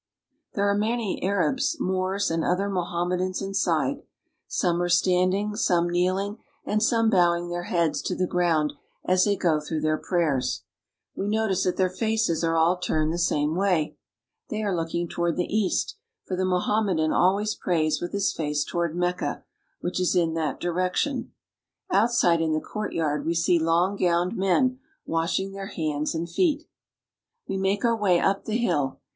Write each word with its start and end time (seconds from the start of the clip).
There 0.55 0.67
are 0.67 0.75
many 0.75 1.21
Arabs, 1.21 1.77
^^^1 1.79 1.85
Moors, 1.85 2.31
and 2.31 2.43
other 2.43 2.67
Mohammedans 2.69 3.39
inside. 3.39 4.01
Some 4.47 4.81
arc 4.81 4.89
stand 4.89 5.33
^^^^ 5.33 5.35
ing, 5.35 5.55
some 5.55 5.87
kneeling, 5.91 6.39
and 6.65 6.81
some 6.81 7.11
bowing 7.11 7.49
their 7.49 7.65
heads 7.65 8.01
to 8.01 8.15
the 8.15 8.25
^^^1 8.25 8.29
ground 8.29 8.73
as 9.05 9.25
they 9.25 9.35
go 9.35 9.59
through 9.59 9.81
their 9.81 9.99
prayers. 9.99 10.63
We 11.13 11.27
notice 11.27 11.65
that 11.65 11.75
^^^P 11.75 11.77
their 11.77 11.91
faces 11.91 12.43
are 12.43 12.55
all 12.57 12.77
turned 12.77 13.13
the 13.13 13.19
same 13.19 13.55
way. 13.55 13.95
Thty 14.49 14.61
are 14.63 14.75
looking 14.75 15.07
"Some 15.07 15.23
are 15.23 15.27
s'.anding, 15.27 15.35
some 15.35 15.35
kneeling,..,'' 15.35 15.35
toward 15.35 15.37
the 15.37 15.55
east, 15.55 15.97
for 16.25 16.35
the 16.35 16.45
Mohammedan 16.45 17.13
always 17.13 17.53
prays 17.53 18.01
with 18.01 18.09
I 18.09 18.13
his 18.13 18.33
face 18.33 18.63
toward 18.63 18.95
Mecca, 18.95 19.43
which 19.81 19.99
is 19.99 20.15
in 20.15 20.33
that 20.33 20.59
direction. 20.59 21.31
Out 21.91 22.09
I 22.09 22.13
side 22.13 22.41
in 22.41 22.53
the 22.53 22.59
courtyard 22.59 23.23
we 23.23 23.35
see 23.35 23.59
long 23.59 23.97
gowned 23.97 24.35
men 24.35 24.79
washing} 25.05 25.51
their 25.53 25.67
hands 25.67 26.15
and 26.15 26.27
feet 26.27 26.63
We 27.47 27.55
make 27.57 27.85
our 27.85 27.95
way 27.95 28.19
up 28.19 28.45
the 28.45 28.57
hill. 28.57 28.99